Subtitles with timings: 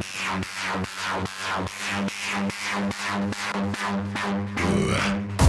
[0.00, 0.02] う
[4.88, 5.39] わ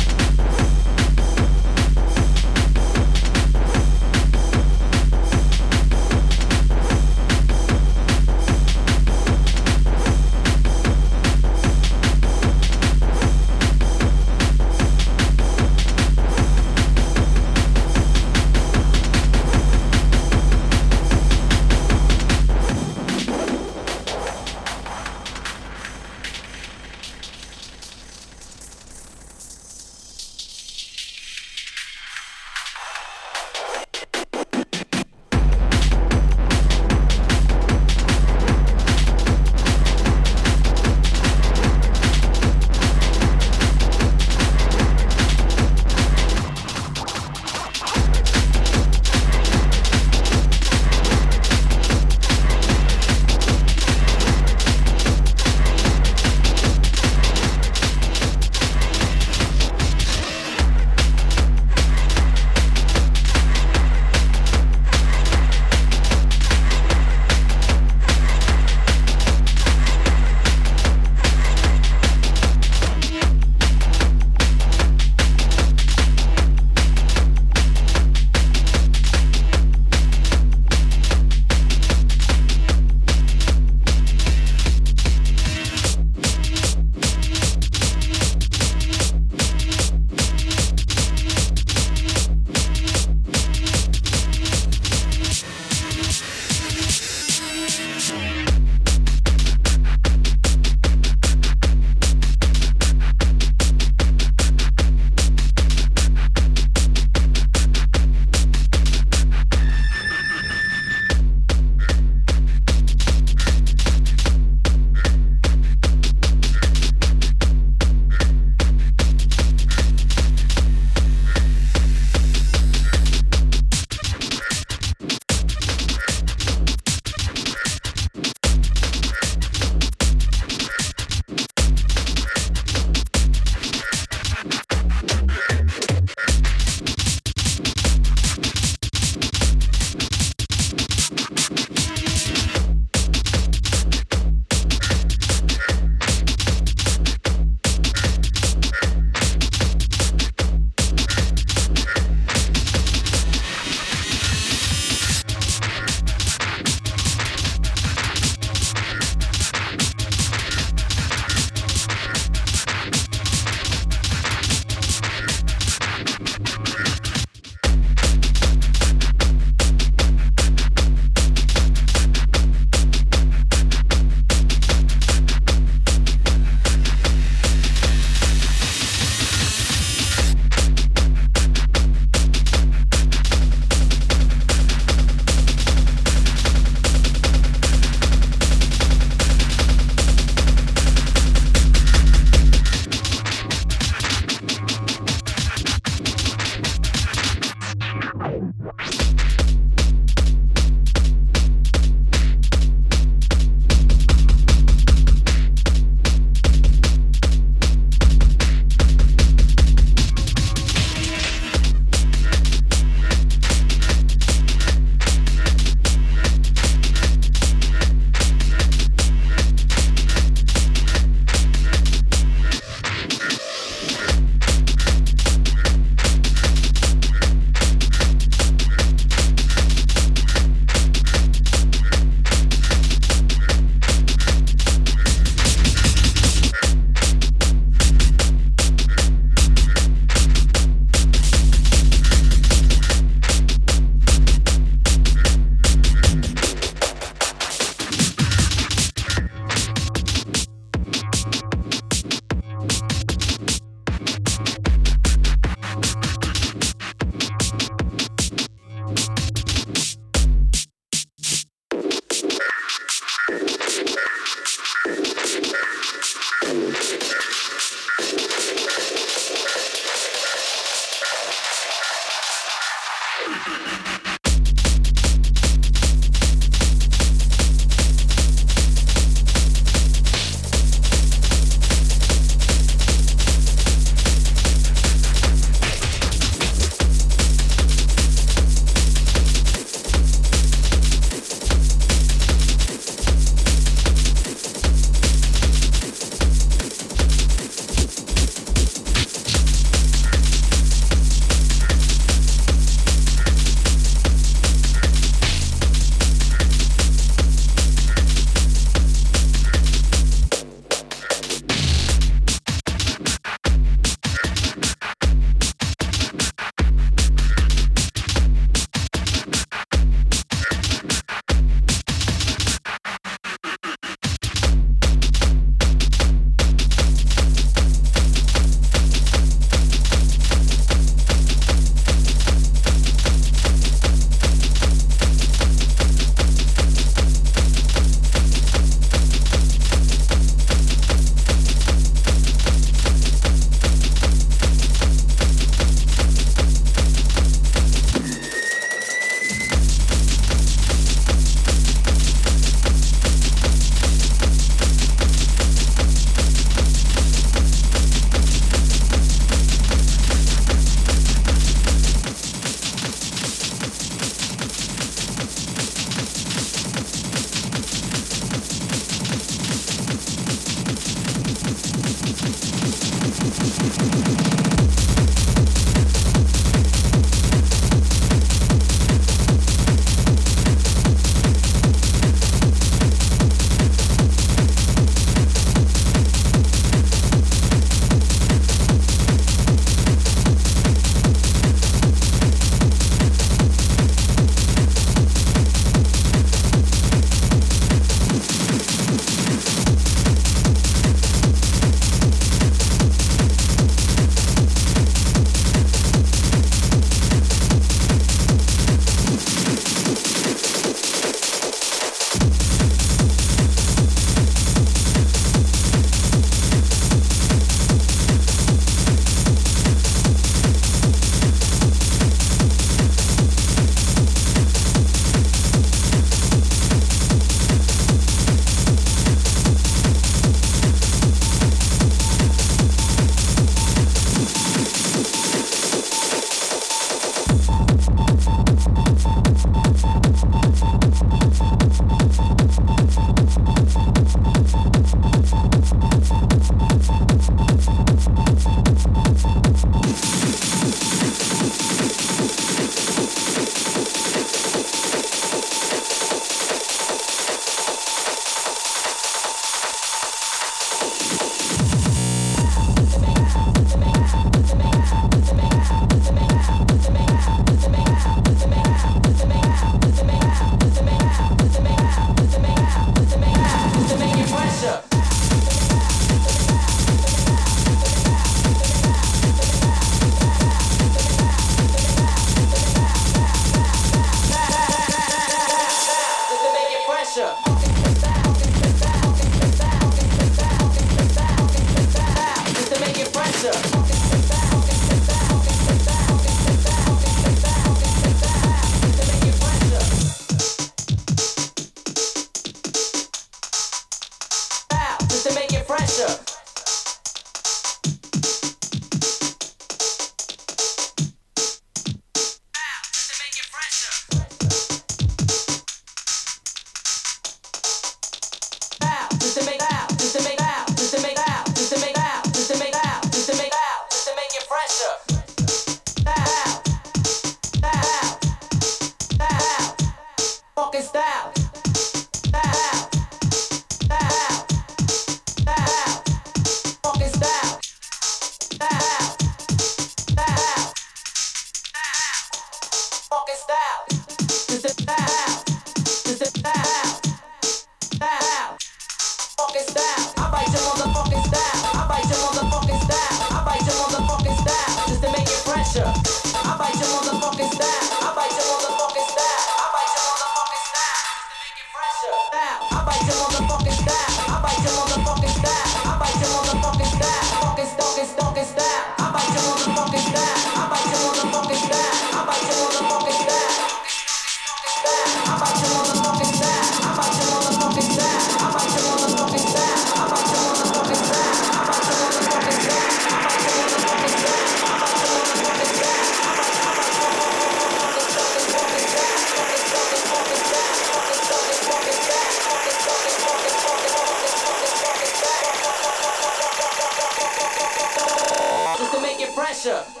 [599.60, 600.00] pressure.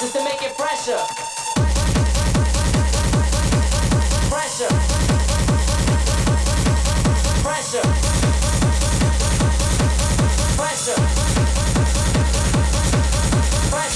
[0.00, 0.96] Just to make it pressure.
[4.30, 4.87] Pressure.